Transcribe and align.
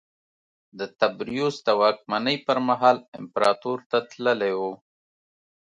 د 0.79 0.81
تبریوس 0.99 1.55
د 1.67 1.69
واکمنۍ 1.81 2.37
پرمهال 2.47 2.97
امپراتور 3.19 3.77
ته 3.89 3.97
تللی 4.09 4.53
و 4.59 4.61